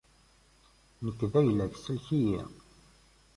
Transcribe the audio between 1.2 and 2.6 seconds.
d ayla-k, sellek-iyi!